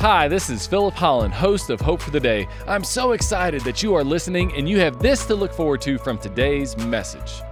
[0.00, 2.46] Hi, this is Philip Holland, host of Hope for the Day.
[2.68, 5.98] I'm so excited that you are listening and you have this to look forward to
[5.98, 7.42] from today's message.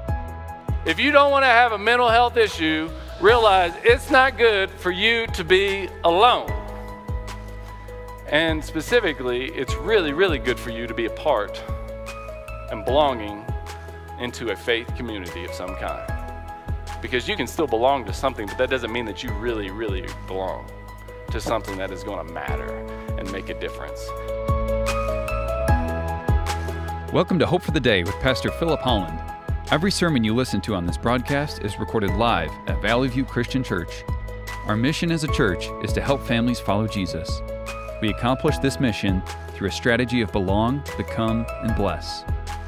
[0.84, 2.88] If you don't want to have a mental health issue,
[3.20, 6.48] realize it's not good for you to be alone.
[8.28, 11.60] And specifically, it's really, really good for you to be a part
[12.70, 13.44] and belonging
[14.20, 16.08] into a faith community of some kind.
[17.02, 20.06] Because you can still belong to something, but that doesn't mean that you really, really
[20.28, 20.70] belong
[21.30, 22.76] to something that is going to matter
[23.18, 24.08] and make a difference.
[27.12, 29.18] Welcome to Hope for the Day with Pastor Philip Holland.
[29.70, 33.64] Every sermon you listen to on this broadcast is recorded live at Valley View Christian
[33.64, 34.04] Church.
[34.66, 37.40] Our mission as a church is to help families follow Jesus.
[38.00, 39.22] We accomplish this mission
[39.54, 42.24] through a strategy of belong, become, and bless.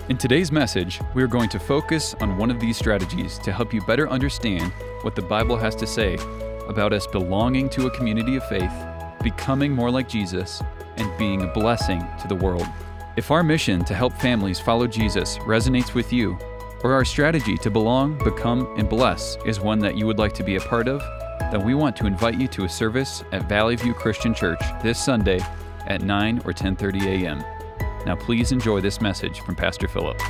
[0.08, 3.74] In today's message, we are going to focus on one of these strategies to help
[3.74, 6.16] you better understand what the Bible has to say
[6.68, 8.72] about us belonging to a community of faith,
[9.22, 10.62] becoming more like Jesus,
[10.96, 12.66] and being a blessing to the world.
[13.16, 16.38] If our mission to help families follow Jesus resonates with you,
[16.84, 20.44] or our strategy to belong, become, and bless is one that you would like to
[20.44, 21.00] be a part of,
[21.50, 25.02] then we want to invite you to a service at Valley View Christian Church this
[25.02, 25.40] Sunday
[25.86, 27.42] at 9 or 10:30 a.m.
[28.06, 30.20] Now please enjoy this message from Pastor Philip.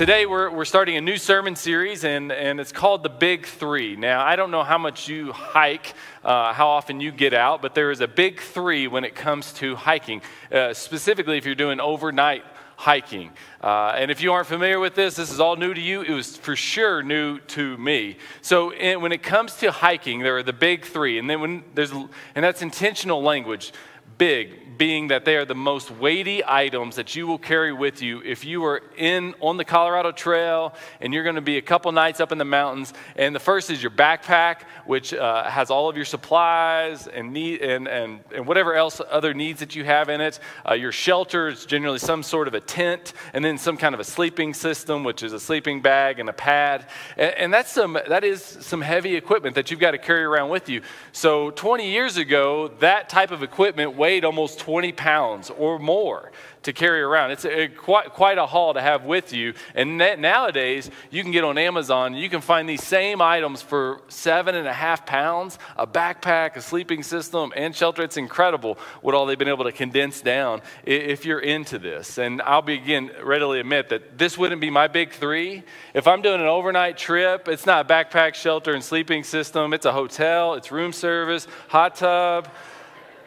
[0.00, 3.96] Today, we're, we're starting a new sermon series, and, and it's called The Big Three.
[3.96, 5.92] Now, I don't know how much you hike,
[6.24, 9.52] uh, how often you get out, but there is a big three when it comes
[9.52, 12.44] to hiking, uh, specifically if you're doing overnight
[12.76, 13.30] hiking.
[13.62, 16.00] Uh, and if you aren't familiar with this, this is all new to you.
[16.00, 18.16] It was for sure new to me.
[18.40, 21.62] So in, when it comes to hiking, there are the big three, and then when
[21.74, 23.74] there's and that's intentional language
[24.20, 28.22] big, being that they are the most weighty items that you will carry with you
[28.22, 31.92] if you are in on the Colorado Trail and you're going to be a couple
[31.92, 32.94] nights up in the mountains.
[33.16, 37.60] And the first is your backpack, which uh, has all of your supplies and need
[37.60, 40.38] and, and, and whatever else other needs that you have in it.
[40.68, 44.00] Uh, your shelter is generally some sort of a tent, and then some kind of
[44.00, 46.86] a sleeping system, which is a sleeping bag and a pad.
[47.18, 50.48] And, and that's some that is some heavy equipment that you've got to carry around
[50.50, 50.80] with you.
[51.12, 56.32] So 20 years ago, that type of equipment weighed weighed almost 20 pounds or more
[56.64, 57.30] to carry around.
[57.30, 59.54] It's a, quite, quite a haul to have with you.
[59.74, 64.56] And nowadays, you can get on Amazon, you can find these same items for seven
[64.56, 68.02] and a half pounds a backpack, a sleeping system, and shelter.
[68.02, 72.18] It's incredible what all they've been able to condense down if you're into this.
[72.18, 75.62] And I'll begin readily admit that this wouldn't be my big three.
[75.94, 79.92] If I'm doing an overnight trip, it's not backpack, shelter, and sleeping system, it's a
[79.92, 82.48] hotel, it's room service, hot tub.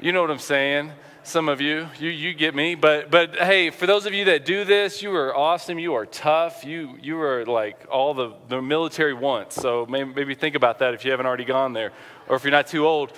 [0.04, 0.92] You know what I'm saying?
[1.24, 2.76] Some of you, you, you get me.
[2.76, 5.80] But, but hey, for those of you that do this, you are awesome.
[5.80, 6.66] You are tough.
[6.66, 9.56] You, you are like all the, the military wants.
[9.56, 11.94] So maybe, maybe think about that if you haven't already gone there
[12.28, 13.14] or if you're not too old.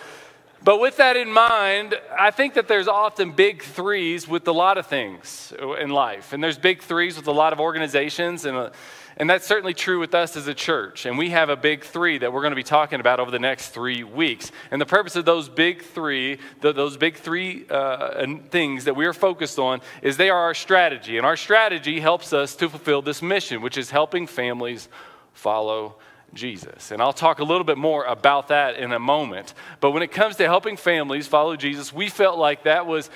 [0.64, 4.78] But with that in mind, I think that there's often big threes with a lot
[4.78, 6.34] of things in life.
[6.34, 8.70] And there's big threes with a lot of organizations and
[9.18, 11.06] and that's certainly true with us as a church.
[11.06, 13.40] And we have a big three that we're going to be talking about over the
[13.40, 14.52] next three weeks.
[14.72, 19.06] And the purpose of those big three, the, those big three uh, things that we
[19.06, 21.18] are focused on, is they are our strategy.
[21.18, 24.90] And our strategy helps us to fulfill this mission, which is helping families
[25.34, 25.96] follow
[26.34, 26.92] Jesus.
[26.92, 29.54] And I'll talk a little bit more about that in a moment.
[29.80, 33.10] But when it comes to helping families follow Jesus, we felt like that was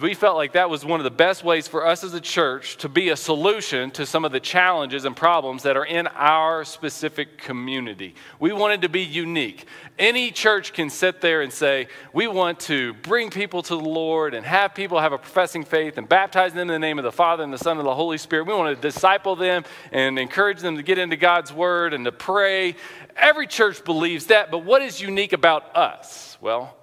[0.00, 2.76] we felt like that was one of the best ways for us as a church
[2.78, 6.64] to be a solution to some of the challenges and problems that are in our
[6.64, 8.14] specific community.
[8.38, 9.66] We wanted to be unique.
[9.98, 14.34] Any church can sit there and say, We want to bring people to the Lord
[14.34, 17.12] and have people have a professing faith and baptize them in the name of the
[17.12, 18.46] Father and the Son and the Holy Spirit.
[18.46, 22.12] We want to disciple them and encourage them to get into God's Word and to
[22.12, 22.76] pray.
[23.16, 26.38] Every church believes that, but what is unique about us?
[26.40, 26.76] Well,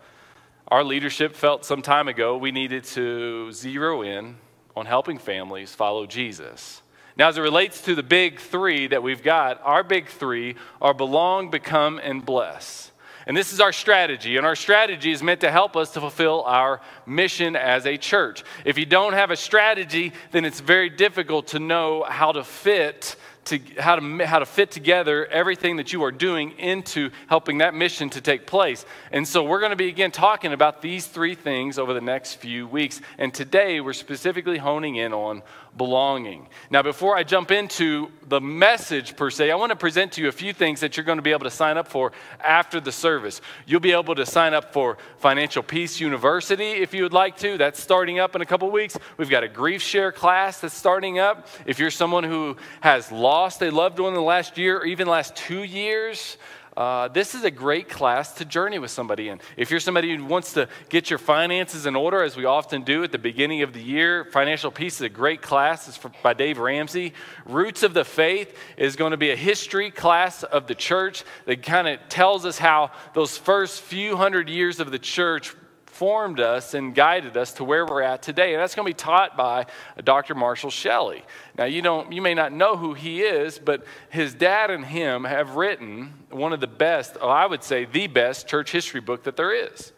[0.68, 4.38] our leadership felt some time ago we needed to zero in
[4.76, 6.82] on helping families follow Jesus.
[7.18, 10.94] Now, as it relates to the big three that we've got, our big three are
[10.94, 12.92] belong, become, and bless.
[13.28, 16.44] And this is our strategy, and our strategy is meant to help us to fulfill
[16.44, 18.44] our mission as a church.
[18.66, 23.18] If you don't have a strategy, then it's very difficult to know how to fit
[23.50, 27.74] to how to how to fit together everything that you are doing into helping that
[27.74, 28.86] mission to take place.
[29.12, 32.36] And so we're going to be again talking about these three things over the next
[32.36, 33.02] few weeks.
[33.18, 35.42] And today we're specifically honing in on
[35.78, 36.48] belonging.
[36.70, 40.28] Now, before I jump into the message per se, I want to present to you
[40.28, 42.12] a few things that you're going to be able to sign up for
[42.44, 43.42] after the service.
[43.66, 47.58] You'll be able to sign up for Financial Peace University if you would like to.
[47.58, 48.98] That's starting up in a couple weeks.
[49.18, 51.48] We've got a grief share class that's starting up.
[51.66, 55.08] If you're someone who has lost a loved one in the last year or even
[55.08, 56.38] last two years,
[56.80, 59.42] uh, this is a great class to journey with somebody in.
[59.58, 63.04] If you're somebody who wants to get your finances in order, as we often do
[63.04, 65.90] at the beginning of the year, Financial Peace is a great class.
[65.90, 67.14] It's for, by Dave Ramsey.
[67.46, 71.64] Roots of the Faith is going to be a history class of the church that
[71.64, 75.54] kind of tells us how those first few hundred years of the church
[76.00, 78.54] formed us and guided us to where we're at today.
[78.54, 79.66] And that's going to be taught by
[80.02, 80.34] Dr.
[80.34, 81.26] Marshall Shelley.
[81.58, 85.26] Now, you, don't, you may not know who he is, but his dad and him
[85.26, 89.24] have written one of the best, well, I would say the best church history book
[89.24, 89.92] that there is.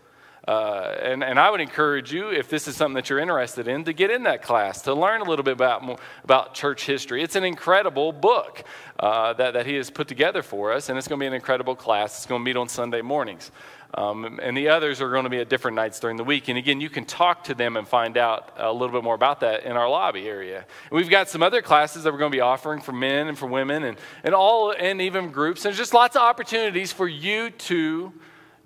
[0.48, 3.84] Uh, and, and I would encourage you, if this is something that you're interested in,
[3.84, 7.22] to get in that class, to learn a little bit about, about church history.
[7.22, 8.64] It's an incredible book
[9.00, 11.34] uh, that, that he has put together for us, and it's going to be an
[11.34, 12.18] incredible class.
[12.18, 13.52] It's going to meet on Sunday mornings.
[13.94, 16.48] Um, and the others are going to be at different nights during the week.
[16.48, 19.42] And again, you can talk to them and find out a little bit more about
[19.42, 20.60] that in our lobby area.
[20.60, 23.38] And we've got some other classes that we're going to be offering for men and
[23.38, 25.64] for women and, and all and even groups.
[25.64, 28.14] There's just lots of opportunities for you to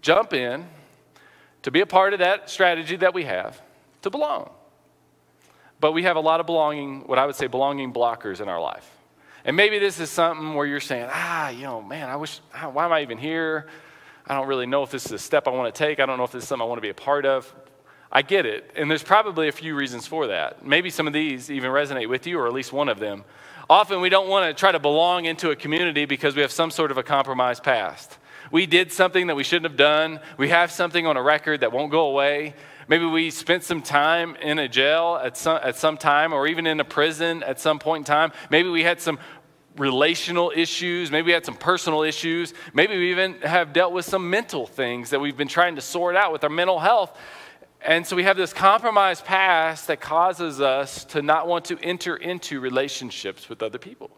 [0.01, 0.67] jump in,
[1.65, 3.59] to be a part of that strategy that we have,
[4.03, 4.51] to belong.
[5.79, 8.61] But we have a lot of belonging, what I would say, belonging blockers in our
[8.61, 8.87] life.
[9.43, 12.39] And maybe this is something where you're saying, ah, you know, man, I wish,
[12.71, 13.65] why am I even here?
[14.27, 15.99] I don't really know if this is a step I want to take.
[15.99, 17.51] I don't know if this is something I want to be a part of.
[18.11, 18.71] I get it.
[18.75, 20.63] And there's probably a few reasons for that.
[20.63, 23.23] Maybe some of these even resonate with you, or at least one of them.
[23.71, 26.69] Often we don't want to try to belong into a community because we have some
[26.69, 28.19] sort of a compromised past.
[28.51, 30.19] We did something that we shouldn't have done.
[30.37, 32.55] We have something on a record that won't go away.
[32.87, 36.67] Maybe we spent some time in a jail at some, at some time, or even
[36.67, 38.31] in a prison at some point in time.
[38.51, 39.17] Maybe we had some
[39.77, 41.11] relational issues.
[41.11, 42.53] Maybe we had some personal issues.
[42.73, 46.15] Maybe we even have dealt with some mental things that we've been trying to sort
[46.15, 47.17] out with our mental health.
[47.81, 52.15] And so we have this compromised past that causes us to not want to enter
[52.15, 54.11] into relationships with other people.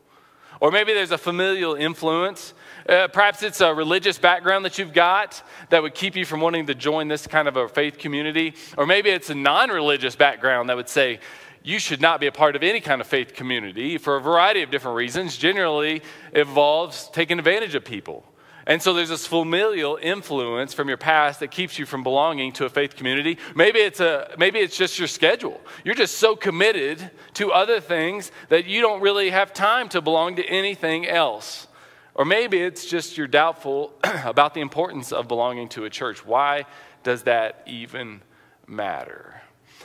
[0.59, 2.53] Or maybe there's a familial influence.
[2.87, 6.67] Uh, perhaps it's a religious background that you've got that would keep you from wanting
[6.67, 8.55] to join this kind of a faith community.
[8.77, 11.19] Or maybe it's a non religious background that would say,
[11.63, 14.61] you should not be a part of any kind of faith community for a variety
[14.61, 15.35] of different reasons.
[15.35, 16.01] Generally,
[16.33, 18.23] involves taking advantage of people.
[18.67, 22.65] And so there's this familial influence from your past that keeps you from belonging to
[22.65, 23.37] a faith community.
[23.55, 25.61] Maybe it's, a, maybe it's just your schedule.
[25.85, 30.35] You're just so committed to other things that you don't really have time to belong
[30.35, 31.67] to anything else.
[32.13, 36.25] Or maybe it's just you're doubtful about the importance of belonging to a church.
[36.25, 36.65] Why
[37.03, 38.21] does that even
[38.67, 39.41] matter?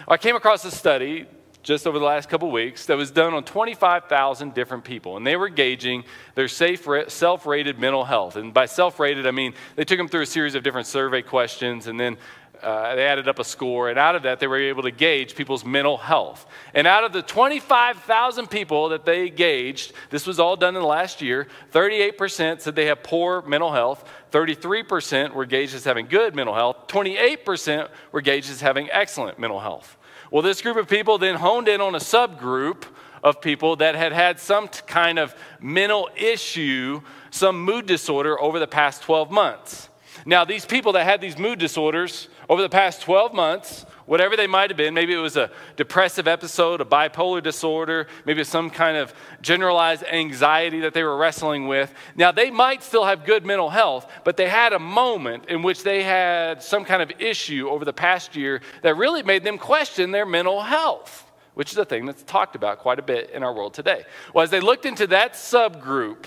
[0.08, 1.28] I came across a study
[1.62, 5.16] just over the last couple weeks that was done on 25,000 different people.
[5.16, 6.04] And they were gauging
[6.34, 8.36] their self rated mental health.
[8.36, 11.22] And by self rated, I mean they took them through a series of different survey
[11.22, 12.16] questions and then
[12.62, 13.90] uh, they added up a score.
[13.90, 16.46] And out of that, they were able to gauge people's mental health.
[16.74, 20.86] And out of the 25,000 people that they gauged, this was all done in the
[20.86, 24.08] last year, 38% said they have poor mental health.
[24.30, 26.86] 33% were gauged as having good mental health.
[26.86, 29.96] 28% were gauged as having excellent mental health.
[30.32, 32.84] Well, this group of people then honed in on a subgroup
[33.22, 38.66] of people that had had some kind of mental issue, some mood disorder over the
[38.66, 39.90] past 12 months.
[40.24, 44.46] Now, these people that had these mood disorders over the past 12 months, whatever they
[44.46, 48.96] might have been, maybe it was a depressive episode, a bipolar disorder, maybe some kind
[48.96, 51.92] of generalized anxiety that they were wrestling with.
[52.16, 55.82] Now, they might still have good mental health, but they had a moment in which
[55.82, 60.10] they had some kind of issue over the past year that really made them question
[60.10, 61.28] their mental health.
[61.54, 64.04] Which is a thing that's talked about quite a bit in our world today.
[64.32, 66.24] Well, as they looked into that subgroup,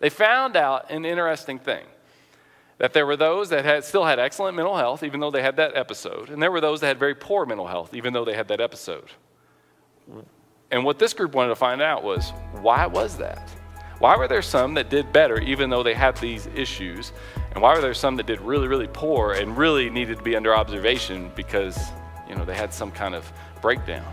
[0.00, 1.84] they found out an interesting thing
[2.78, 5.56] that there were those that had, still had excellent mental health, even though they had
[5.56, 8.34] that episode, and there were those that had very poor mental health, even though they
[8.34, 9.10] had that episode.
[10.70, 13.48] And what this group wanted to find out was why was that?
[14.00, 17.12] Why were there some that did better, even though they had these issues?
[17.52, 20.34] And why were there some that did really, really poor and really needed to be
[20.34, 21.78] under observation because,
[22.28, 24.04] you know, they had some kind of breakdown?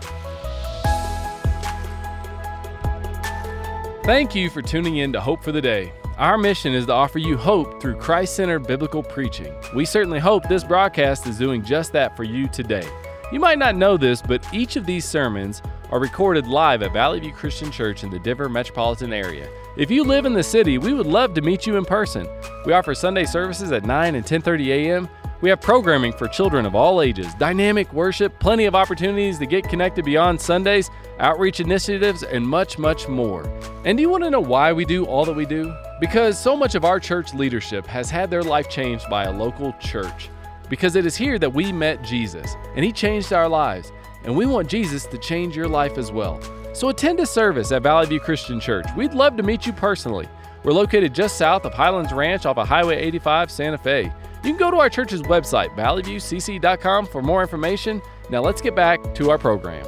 [4.04, 5.92] Thank you for tuning in to Hope for the Day.
[6.18, 9.54] Our mission is to offer you hope through Christ centered biblical preaching.
[9.74, 12.86] We certainly hope this broadcast is doing just that for you today.
[13.32, 17.20] You might not know this, but each of these sermons are recorded live at Valley
[17.20, 19.48] View Christian Church in the Denver metropolitan area.
[19.78, 22.28] If you live in the city, we would love to meet you in person.
[22.66, 25.08] We offer Sunday services at 9 and 10:30 a.m.
[25.40, 29.68] We have programming for children of all ages, dynamic worship, plenty of opportunities to get
[29.68, 33.44] connected beyond Sundays, outreach initiatives, and much, much more.
[33.84, 35.74] And do you want to know why we do all that we do?
[36.02, 39.72] Because so much of our church leadership has had their life changed by a local
[39.74, 40.30] church.
[40.68, 43.92] Because it is here that we met Jesus, and He changed our lives.
[44.24, 46.40] And we want Jesus to change your life as well.
[46.72, 48.86] So attend a service at Valley View Christian Church.
[48.96, 50.28] We'd love to meet you personally.
[50.64, 54.12] We're located just south of Highlands Ranch off of Highway 85, Santa Fe.
[54.42, 58.02] You can go to our church's website, valleyviewcc.com, for more information.
[58.28, 59.86] Now let's get back to our program.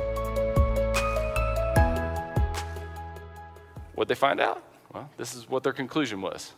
[3.97, 4.63] What'd they find out?
[4.95, 6.53] Well, this is what their conclusion was.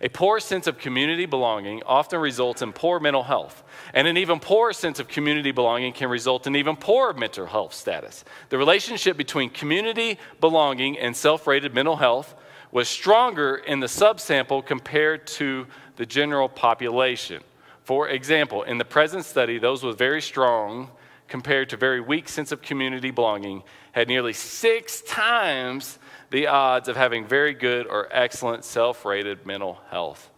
[0.00, 3.62] A poor sense of community belonging often results in poor mental health.
[3.94, 7.72] And an even poorer sense of community belonging can result in even poorer mental health
[7.72, 8.24] status.
[8.50, 12.34] The relationship between community belonging and self rated mental health
[12.72, 15.66] was stronger in the subsample compared to
[15.96, 17.42] the general population.
[17.84, 20.90] For example, in the present study, those with very strong
[21.28, 25.98] compared to very weak sense of community belonging had nearly six times
[26.30, 30.30] the odds of having very good or excellent self rated mental health.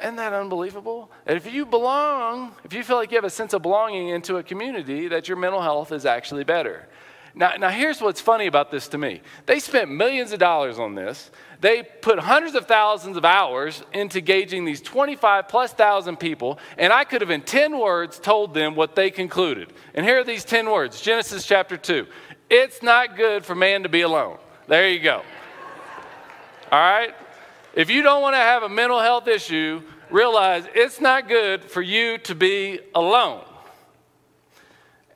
[0.00, 1.10] Isn't that unbelievable?
[1.26, 4.36] And if you belong, if you feel like you have a sense of belonging into
[4.36, 6.88] a community, that your mental health is actually better.
[7.34, 9.22] Now, now, here's what's funny about this to me.
[9.46, 11.30] They spent millions of dollars on this.
[11.62, 16.92] They put hundreds of thousands of hours into gauging these 25 plus thousand people, and
[16.92, 19.72] I could have, in 10 words, told them what they concluded.
[19.94, 22.08] And here are these 10 words Genesis chapter 2.
[22.50, 24.38] It's not good for man to be alone.
[24.66, 25.22] There you go.
[26.72, 27.14] All right?
[27.74, 31.80] If you don't want to have a mental health issue, realize it's not good for
[31.80, 33.44] you to be alone.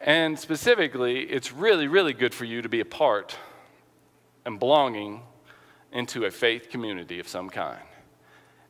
[0.01, 3.37] And specifically, it's really, really good for you to be a part
[4.45, 5.23] and belonging
[5.97, 7.81] into a faith community of some kind.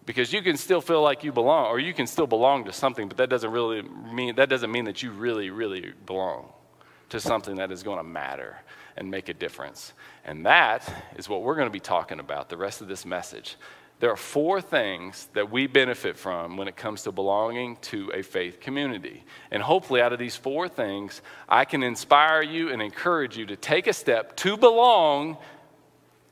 [0.04, 3.08] Because you can still feel like you belong, or you can still belong to something,
[3.08, 6.52] but that doesn't really mean that doesn't mean that you really, really belong
[7.08, 8.56] to something that is going to matter
[8.96, 9.92] and make a difference.
[10.24, 13.56] And that is what we're going to be talking about the rest of this message.
[13.98, 18.22] There are four things that we benefit from when it comes to belonging to a
[18.22, 19.24] faith community.
[19.50, 23.56] And hopefully, out of these four things, I can inspire you and encourage you to
[23.56, 25.38] take a step to belong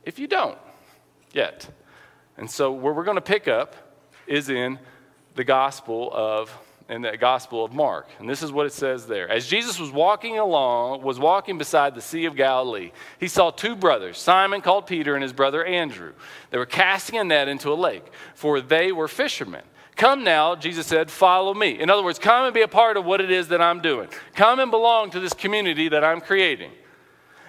[0.05, 0.59] if you don't
[1.35, 1.69] yet.
[2.37, 3.77] And so, where we're going to pick up
[4.27, 4.79] is in
[5.35, 6.57] the Gospel of
[6.89, 8.09] in the Gospel of Mark.
[8.19, 9.29] And this is what it says there.
[9.29, 13.75] As Jesus was walking along, was walking beside the Sea of Galilee, he saw two
[13.75, 16.13] brothers, Simon called Peter and his brother Andrew.
[16.51, 19.63] They were casting a net into a lake, for they were fishermen.
[19.97, 21.81] Come now, Jesus said, follow me.
[21.81, 24.09] In other words, come and be a part of what it is that I'm doing.
[24.35, 26.73] Come and belong to this community that I'm creating.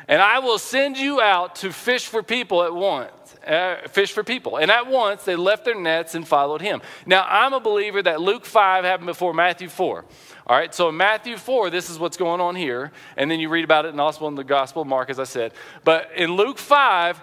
[0.08, 3.12] And I will send you out to fish for people at once
[3.46, 4.58] uh, fish for people.
[4.58, 6.82] And at once they left their nets and followed him.
[7.06, 10.06] Now, I'm a believer that Luke 5 happened before Matthew 4.
[10.48, 12.92] All right, so in Matthew 4, this is what's going on here.
[13.18, 15.54] And then you read about it in in the Gospel of Mark, as I said.
[15.84, 17.22] But in Luke 5,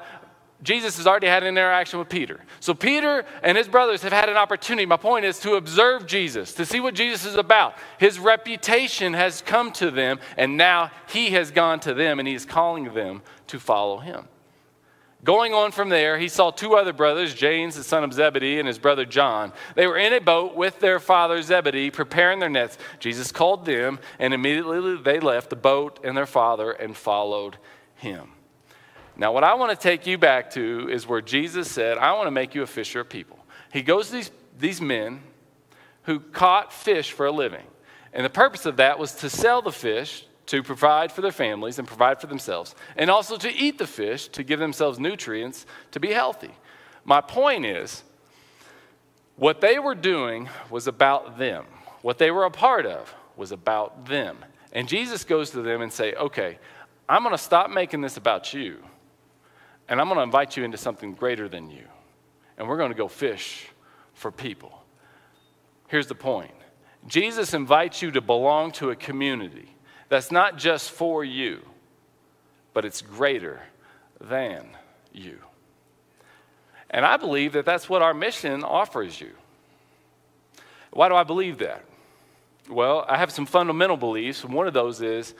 [0.62, 2.40] Jesus has already had an interaction with Peter.
[2.60, 4.86] So Peter and his brothers have had an opportunity.
[4.86, 7.74] My point is to observe Jesus, to see what Jesus is about.
[7.98, 12.34] His reputation has come to them, and now he has gone to them, and he
[12.34, 14.28] is calling them to follow him.
[15.24, 18.66] Going on from there, he saw two other brothers, James, the son of Zebedee, and
[18.66, 19.52] his brother John.
[19.76, 22.76] They were in a boat with their father Zebedee, preparing their nets.
[22.98, 27.56] Jesus called them, and immediately they left the boat and their father and followed
[27.94, 28.30] him.
[29.16, 32.26] Now, what I want to take you back to is where Jesus said, I want
[32.26, 33.38] to make you a fisher of people.
[33.72, 35.22] He goes to these, these men
[36.04, 37.66] who caught fish for a living.
[38.12, 41.78] And the purpose of that was to sell the fish to provide for their families
[41.78, 45.99] and provide for themselves, and also to eat the fish to give themselves nutrients to
[45.99, 46.50] be healthy.
[47.06, 48.04] My point is,
[49.37, 51.64] what they were doing was about them.
[52.02, 54.44] What they were a part of was about them.
[54.75, 56.59] And Jesus goes to them and say, "Okay,
[57.09, 58.85] I'm going to stop making this about you,
[59.88, 61.87] and I'm going to invite you into something greater than you.
[62.59, 63.68] And we're going to go fish
[64.12, 64.85] for people."
[65.88, 66.54] Here's the point.
[67.06, 69.71] Jesus invites you to belong to a community
[70.12, 71.62] that's not just for you,
[72.75, 73.62] but it's greater
[74.21, 74.69] than
[75.11, 75.38] you.
[76.90, 79.31] And I believe that that's what our mission offers you.
[80.90, 81.87] Why do I believe that?
[82.69, 85.35] Well, I have some fundamental beliefs, one of those is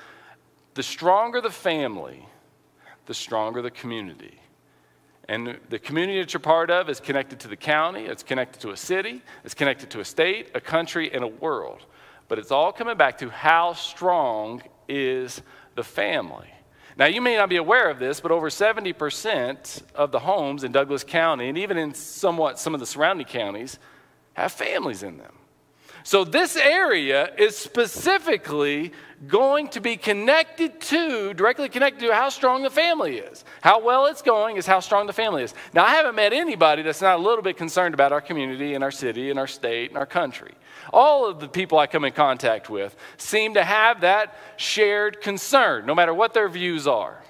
[0.73, 2.27] the stronger the family,
[3.05, 4.41] the stronger the community.
[5.29, 8.71] And the community that you're part of is connected to the county, it's connected to
[8.71, 11.85] a city, it's connected to a state, a country, and a world.
[12.29, 15.43] But it's all coming back to how strong is
[15.75, 16.49] the family.
[16.97, 20.73] Now, you may not be aware of this, but over 70% of the homes in
[20.73, 23.79] Douglas County, and even in somewhat some of the surrounding counties,
[24.35, 25.33] have families in them.
[26.05, 28.93] So, this area is specifically
[29.27, 33.45] going to be connected to, directly connected to how strong the family is.
[33.61, 35.55] How well it's going is how strong the family is.
[35.73, 38.83] Now, I haven't met anybody that's not a little bit concerned about our community and
[38.83, 40.55] our city and our state and our country.
[40.93, 45.87] All of the people I come in contact with seem to have that shared concern,
[45.87, 47.23] no matter what their views are.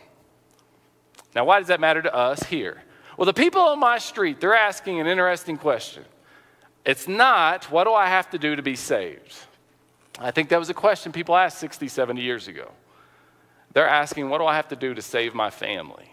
[1.34, 2.82] Now, why does that matter to us here?
[3.16, 6.04] Well, the people on my street, they're asking an interesting question.
[6.84, 9.34] It's not, what do I have to do to be saved?
[10.18, 12.70] I think that was a question people asked 60, 70 years ago.
[13.72, 16.10] They're asking, what do I have to do to save my family?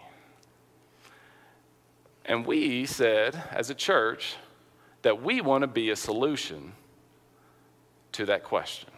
[2.24, 4.36] And we said, as a church,
[5.02, 6.72] that we want to be a solution
[8.12, 8.88] to that question.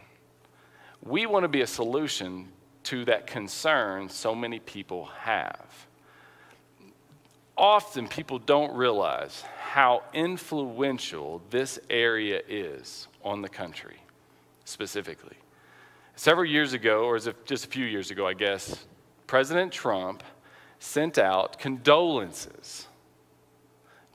[1.02, 2.48] We want to be a solution
[2.84, 5.86] to that concern so many people have.
[7.56, 13.98] Often people don't realize how influential this area is on the country
[14.64, 15.36] specifically.
[16.16, 18.86] Several years ago, or just a few years ago, I guess,
[19.26, 20.22] President Trump
[20.78, 22.86] sent out condolences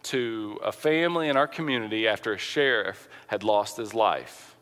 [0.04, 4.57] to a family in our community after a sheriff had lost his life.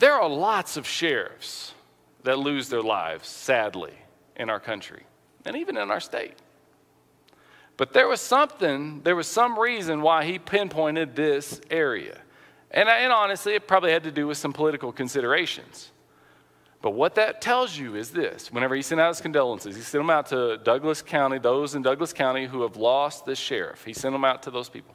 [0.00, 1.74] There are lots of sheriffs
[2.22, 3.92] that lose their lives, sadly,
[4.34, 5.02] in our country
[5.44, 6.38] and even in our state.
[7.76, 12.18] But there was something, there was some reason why he pinpointed this area.
[12.70, 15.90] And, and honestly, it probably had to do with some political considerations.
[16.80, 20.00] But what that tells you is this whenever he sent out his condolences, he sent
[20.00, 23.84] them out to Douglas County, those in Douglas County who have lost the sheriff.
[23.84, 24.94] He sent them out to those people.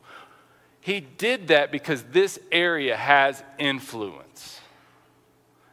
[0.79, 4.61] He did that because this area has influence.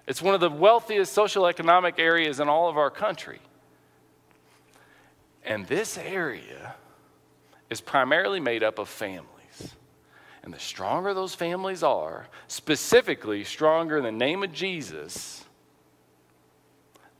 [0.07, 3.41] It's one of the wealthiest social economic areas in all of our country.
[5.45, 6.75] And this area
[7.71, 9.29] is primarily made up of families.
[10.43, 15.42] And the stronger those families are, specifically stronger in the name of Jesus,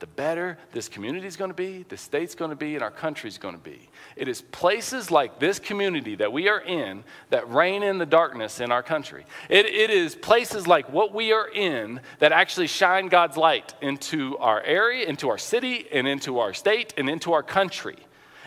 [0.03, 2.91] the better this community is going to be, the state's going to be, and our
[2.91, 3.87] country's going to be.
[4.17, 8.59] It is places like this community that we are in that reign in the darkness
[8.59, 9.25] in our country.
[9.47, 14.37] It, it is places like what we are in that actually shine God's light into
[14.39, 17.95] our area, into our city, and into our state, and into our country.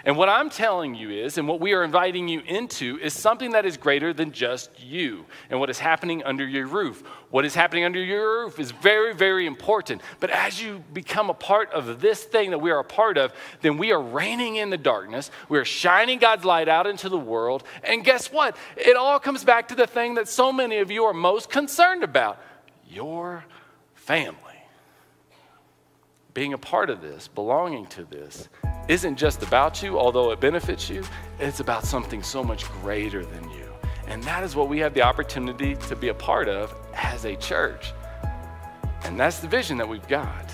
[0.06, 3.50] And what I'm telling you is, and what we are inviting you into, is something
[3.50, 7.02] that is greater than just you and what is happening under your roof.
[7.30, 10.02] What is happening under your roof is very, very important.
[10.20, 13.32] But as you become a part of this thing that we are a part of,
[13.62, 15.32] then we are reigning in the darkness.
[15.48, 17.64] We are shining God's light out into the world.
[17.82, 18.56] And guess what?
[18.76, 22.04] It all comes back to the thing that so many of you are most concerned
[22.04, 22.40] about
[22.88, 23.44] your
[23.96, 24.36] family.
[26.32, 28.48] Being a part of this, belonging to this,
[28.88, 31.02] isn't just about you, although it benefits you,
[31.38, 33.72] it's about something so much greater than you.
[34.06, 37.34] And that is what we have the opportunity to be a part of as a
[37.36, 37.92] church.
[39.02, 40.48] And that's the vision that we've got.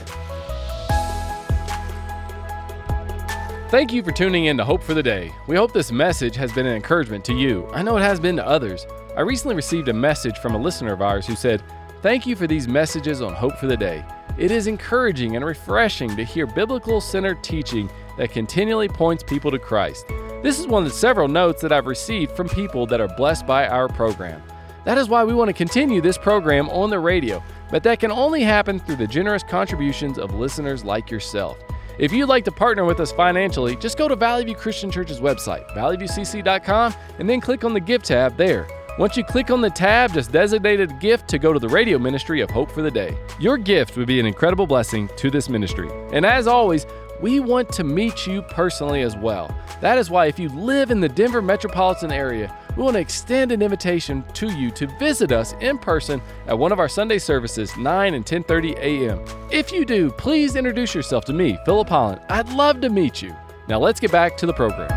[3.68, 5.32] Thank you for tuning in to Hope for the Day.
[5.46, 7.66] We hope this message has been an encouragement to you.
[7.72, 8.86] I know it has been to others.
[9.16, 11.62] I recently received a message from a listener of ours who said,
[12.02, 14.04] Thank you for these messages on Hope for the Day.
[14.36, 19.58] It is encouraging and refreshing to hear biblical centered teaching that continually points people to
[19.58, 20.06] Christ.
[20.42, 23.46] This is one of the several notes that I've received from people that are blessed
[23.46, 24.42] by our program.
[24.84, 28.10] That is why we want to continue this program on the radio, but that can
[28.10, 31.58] only happen through the generous contributions of listeners like yourself.
[31.98, 35.20] If you'd like to partner with us financially, just go to Valley View Christian Church's
[35.20, 38.66] website, valleyviewcc.com, and then click on the Give tab there.
[38.98, 41.98] Once you click on the tab, just designate a gift to go to the radio
[41.98, 43.16] ministry of Hope for the Day.
[43.38, 45.88] Your gift would be an incredible blessing to this ministry.
[46.12, 46.84] And as always,
[47.22, 49.56] we want to meet you personally as well.
[49.80, 53.52] That is why, if you live in the Denver metropolitan area, we want to extend
[53.52, 57.76] an invitation to you to visit us in person at one of our Sunday services,
[57.76, 59.24] 9 and 10:30 a.m.
[59.52, 62.20] If you do, please introduce yourself to me, Philip Holland.
[62.28, 63.34] I'd love to meet you.
[63.68, 64.90] Now let's get back to the program.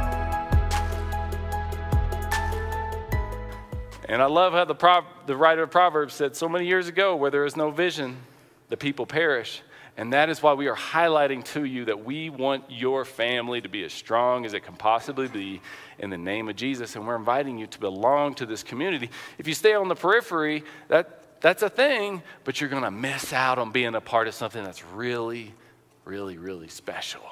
[4.10, 7.16] And I love how the, Pro- the writer of Proverbs said so many years ago,
[7.16, 8.18] where there is no vision,
[8.70, 9.62] the people perish.
[9.98, 13.70] And that is why we are highlighting to you that we want your family to
[13.70, 15.62] be as strong as it can possibly be
[16.00, 16.96] in the name of Jesus.
[16.96, 19.10] And we're inviting you to belong to this community.
[19.38, 23.32] If you stay on the periphery, that, that's a thing, but you're going to miss
[23.32, 25.54] out on being a part of something that's really,
[26.04, 27.24] really, really special.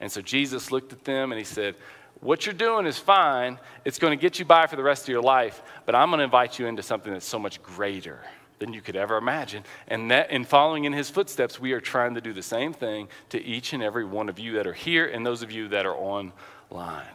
[0.00, 1.76] And so Jesus looked at them and he said,
[2.18, 3.60] What you're doing is fine.
[3.84, 6.18] It's going to get you by for the rest of your life, but I'm going
[6.18, 8.20] to invite you into something that's so much greater
[8.58, 9.64] than you could ever imagine.
[9.88, 13.08] And that, in following in his footsteps, we are trying to do the same thing
[13.30, 15.86] to each and every one of you that are here and those of you that
[15.86, 17.06] are online.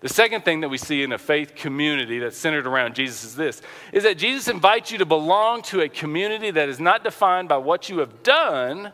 [0.00, 3.34] The second thing that we see in a faith community that's centered around Jesus is
[3.34, 7.48] this is that Jesus invites you to belong to a community that is not defined
[7.48, 8.92] by what you have done,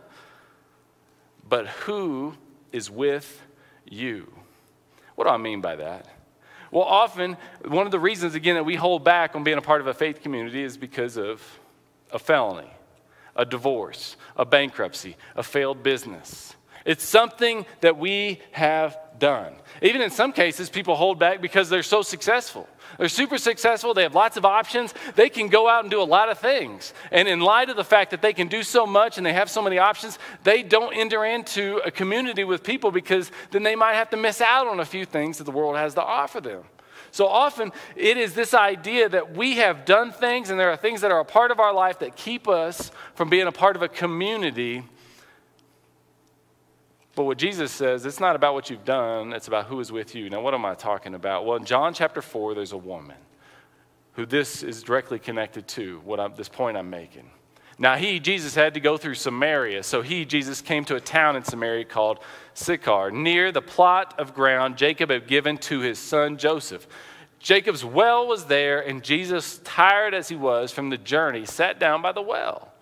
[1.48, 2.34] but who
[2.70, 3.42] is with
[3.84, 4.32] you.
[5.16, 6.06] What do I mean by that?
[6.72, 9.82] Well, often, one of the reasons, again, that we hold back on being a part
[9.82, 11.42] of a faith community is because of
[12.10, 12.70] a felony,
[13.36, 16.56] a divorce, a bankruptcy, a failed business.
[16.86, 19.54] It's something that we have done.
[19.80, 22.68] Even in some cases, people hold back because they're so successful.
[22.98, 23.94] They're super successful.
[23.94, 24.94] They have lots of options.
[25.14, 26.92] They can go out and do a lot of things.
[27.10, 29.50] And in light of the fact that they can do so much and they have
[29.50, 33.94] so many options, they don't enter into a community with people because then they might
[33.94, 36.62] have to miss out on a few things that the world has to offer them.
[37.10, 41.02] So often it is this idea that we have done things and there are things
[41.02, 43.82] that are a part of our life that keep us from being a part of
[43.82, 44.82] a community
[47.14, 50.14] but what Jesus says, it's not about what you've done, it's about who is with
[50.14, 50.30] you.
[50.30, 51.44] Now, what am I talking about?
[51.44, 53.16] Well, in John chapter 4, there's a woman
[54.14, 57.30] who this is directly connected to, what I'm, this point I'm making.
[57.78, 59.82] Now, he, Jesus, had to go through Samaria.
[59.82, 62.20] So he, Jesus, came to a town in Samaria called
[62.54, 66.86] Sychar, near the plot of ground Jacob had given to his son Joseph.
[67.38, 72.00] Jacob's well was there, and Jesus, tired as he was from the journey, sat down
[72.00, 72.72] by the well.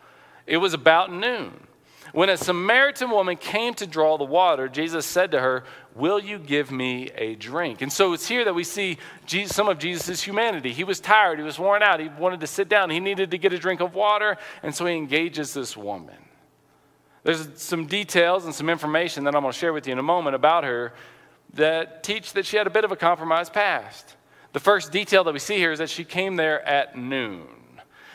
[0.47, 1.67] It was about noon.
[2.13, 6.39] When a Samaritan woman came to draw the water, Jesus said to her, Will you
[6.39, 7.83] give me a drink?
[7.83, 10.73] And so it's here that we see Jesus, some of Jesus' humanity.
[10.73, 13.39] He was tired, he was worn out, he wanted to sit down, he needed to
[13.39, 16.17] get a drink of water, and so he engages this woman.
[17.23, 20.03] There's some details and some information that I'm going to share with you in a
[20.03, 20.95] moment about her
[21.55, 24.17] that teach that she had a bit of a compromised past.
[24.53, 27.47] The first detail that we see here is that she came there at noon.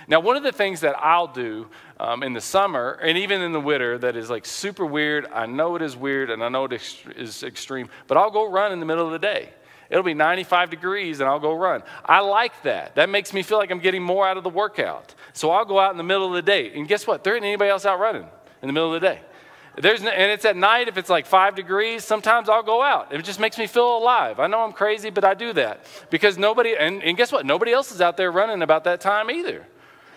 [0.08, 1.68] Now, one of the things that I'll do
[2.00, 5.46] um, in the summer and even in the winter that is like super weird, I
[5.46, 6.74] know it is weird and I know it
[7.16, 9.50] is extreme, but I'll go run in the middle of the day.
[9.90, 11.84] It'll be 95 degrees and I'll go run.
[12.04, 12.96] I like that.
[12.96, 15.14] That makes me feel like I'm getting more out of the workout.
[15.34, 16.72] So I'll go out in the middle of the day.
[16.74, 17.24] And guess what?
[17.24, 18.26] There ain't anybody else out running
[18.62, 19.22] in the middle of the day.
[19.78, 23.14] There's no, and it's at night if it's like five degrees sometimes i'll go out
[23.14, 26.38] it just makes me feel alive i know i'm crazy but i do that because
[26.38, 29.68] nobody and, and guess what nobody else is out there running about that time either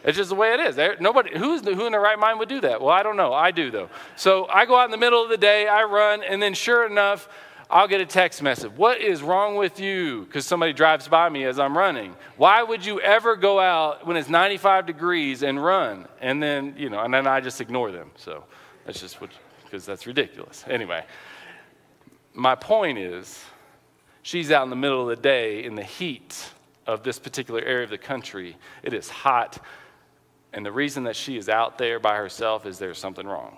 [0.05, 0.77] it's just the way it is.
[0.77, 2.81] There, nobody, who's who in their right mind would do that?
[2.81, 3.33] Well, I don't know.
[3.33, 3.89] I do though.
[4.17, 6.87] So I go out in the middle of the day, I run, and then sure
[6.87, 7.29] enough,
[7.71, 8.73] I'll get a text message.
[8.73, 10.25] What is wrong with you?
[10.25, 12.17] Because somebody drives by me as I'm running.
[12.39, 16.09] Why would you ever go out when it's 95 degrees and run?
[16.21, 18.11] And then, you know, and then I just ignore them.
[18.17, 18.45] So
[18.87, 19.31] that's just what,
[19.65, 20.65] because that's ridiculous.
[20.67, 21.05] Anyway,
[22.33, 23.39] my point is,
[24.23, 26.51] she's out in the middle of the day in the heat
[26.87, 28.57] of this particular area of the country.
[28.83, 29.63] It is hot.
[30.53, 33.57] And the reason that she is out there by herself is there's something wrong.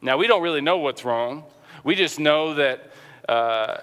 [0.00, 1.44] Now, we don't really know what's wrong.
[1.84, 2.90] We just know that
[3.28, 3.76] uh,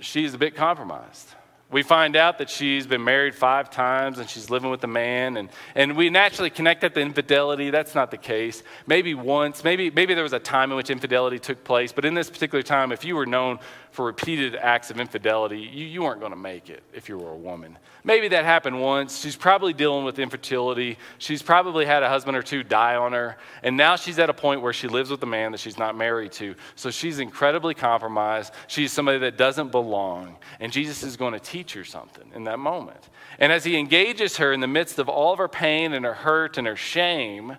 [0.00, 1.34] she's a bit compromised.
[1.70, 5.36] We find out that she's been married five times and she's living with a man,
[5.36, 7.70] and, and we naturally connect that to infidelity.
[7.70, 8.62] That's not the case.
[8.86, 12.14] Maybe once, maybe, maybe there was a time in which infidelity took place, but in
[12.14, 13.58] this particular time, if you were known
[13.94, 17.30] for repeated acts of infidelity, you, you weren't going to make it if you were
[17.30, 17.78] a woman.
[18.02, 19.20] Maybe that happened once.
[19.20, 20.98] She's probably dealing with infertility.
[21.18, 23.36] She's probably had a husband or two die on her.
[23.62, 25.96] And now she's at a point where she lives with a man that she's not
[25.96, 26.56] married to.
[26.74, 28.52] So she's incredibly compromised.
[28.66, 30.38] She's somebody that doesn't belong.
[30.58, 33.08] And Jesus is going to teach her something in that moment.
[33.38, 36.14] And as he engages her in the midst of all of her pain and her
[36.14, 37.58] hurt and her shame,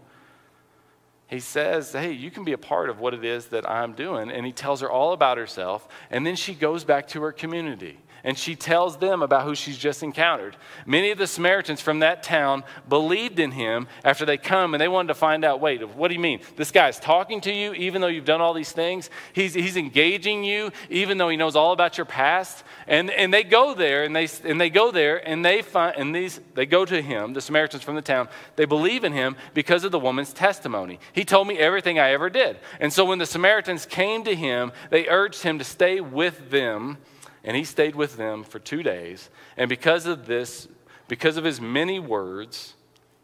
[1.28, 4.30] he says, Hey, you can be a part of what it is that I'm doing.
[4.32, 5.88] And he tells her all about herself.
[6.12, 9.78] And then she goes back to her community and she tells them about who she's
[9.78, 10.58] just encountered.
[10.88, 14.88] Many of the Samaritans from that town believed in him after they come and they
[14.88, 16.40] wanted to find out wait, what do you mean?
[16.56, 19.12] This guy's talking to you even though you've done all these things?
[19.32, 22.64] He's, he's engaging you even though he knows all about your past?
[22.88, 26.14] And, and they go there and they, and they go there and they find, and
[26.14, 28.28] these, they go to him, the Samaritans from the town.
[28.56, 31.00] They believe in him because of the woman's testimony.
[31.14, 32.58] He told me everything I ever did.
[32.80, 36.98] And so when the Samaritans came to him, they urged him to stay with them
[37.46, 39.30] and he stayed with them for two days.
[39.56, 40.68] And because of this,
[41.08, 42.74] because of his many words,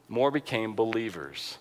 [0.08, 1.58] more became believers.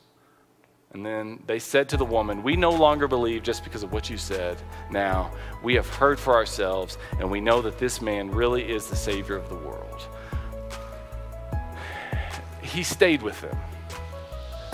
[0.92, 4.10] And then they said to the woman, We no longer believe just because of what
[4.10, 4.58] you said.
[4.90, 8.96] Now we have heard for ourselves, and we know that this man really is the
[8.96, 10.06] Savior of the world.
[12.60, 13.56] He stayed with them.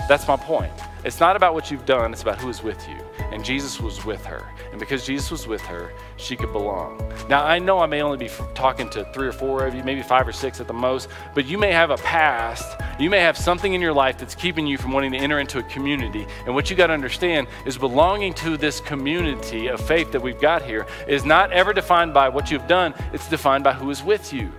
[0.09, 0.73] That's my point.
[1.07, 2.97] It's not about what you've done, it's about who is with you.
[3.31, 4.45] And Jesus was with her.
[4.71, 7.01] And because Jesus was with her, she could belong.
[7.29, 10.01] Now, I know I may only be talking to three or four of you, maybe
[10.01, 12.77] five or six at the most, but you may have a past.
[12.99, 15.59] You may have something in your life that's keeping you from wanting to enter into
[15.59, 16.27] a community.
[16.45, 20.41] And what you got to understand is belonging to this community of faith that we've
[20.41, 24.03] got here is not ever defined by what you've done, it's defined by who is
[24.03, 24.51] with you.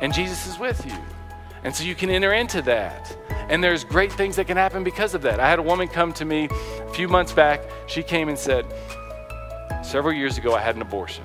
[0.00, 1.17] And Jesus is with you.
[1.64, 3.16] And so you can enter into that.
[3.48, 5.40] And there's great things that can happen because of that.
[5.40, 7.62] I had a woman come to me a few months back.
[7.86, 8.66] She came and said,
[9.82, 11.24] Several years ago, I had an abortion.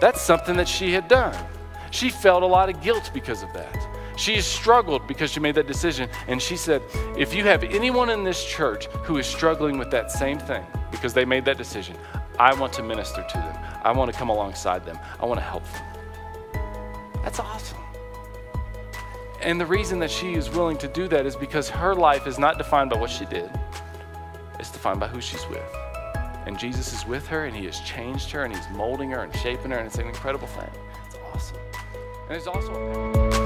[0.00, 1.36] That's something that she had done.
[1.90, 3.76] She felt a lot of guilt because of that.
[4.16, 6.08] She has struggled because she made that decision.
[6.28, 6.82] And she said,
[7.16, 11.12] if you have anyone in this church who is struggling with that same thing because
[11.12, 11.96] they made that decision,
[12.38, 13.58] I want to minister to them.
[13.84, 14.98] I want to come alongside them.
[15.20, 15.82] I want to help them.
[17.22, 17.81] That's awesome.
[19.42, 22.38] And the reason that she is willing to do that is because her life is
[22.38, 23.50] not defined by what she did,
[24.58, 25.62] it's defined by who she's with.
[26.46, 29.34] And Jesus is with her, and He has changed her, and He's molding her and
[29.36, 30.70] shaping her, and it's an incredible thing.
[31.06, 31.58] It's awesome.
[32.28, 33.41] And it's also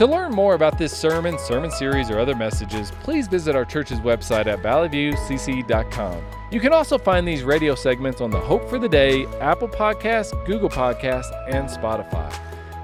[0.00, 4.00] To learn more about this sermon, sermon series, or other messages, please visit our church's
[4.00, 6.24] website at valleyviewcc.com.
[6.50, 10.32] You can also find these radio segments on the Hope for the Day, Apple Podcasts,
[10.46, 12.34] Google Podcasts, and Spotify.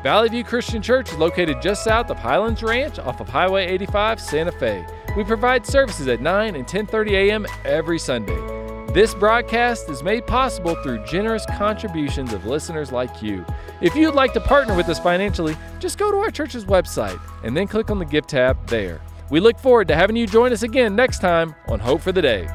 [0.03, 4.21] Valley View Christian Church is located just south of Highlands Ranch off of Highway 85,
[4.21, 4.85] Santa Fe.
[5.17, 7.47] We provide services at 9 and 10:30 a.m.
[7.65, 8.56] every Sunday.
[8.97, 13.45] This broadcast is made possible through generous contributions of listeners like you.
[13.83, 17.55] If you'd like to partner with us financially, just go to our church's website and
[17.55, 19.03] then click on the Give tab there.
[19.29, 22.23] We look forward to having you join us again next time on Hope for the
[22.23, 22.49] Day.